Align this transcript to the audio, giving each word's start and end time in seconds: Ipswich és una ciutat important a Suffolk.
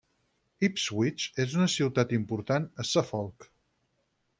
Ipswich 0.67 1.27
és 1.45 1.55
una 1.59 1.69
ciutat 1.75 2.17
important 2.21 2.69
a 2.85 2.91
Suffolk. 2.95 3.51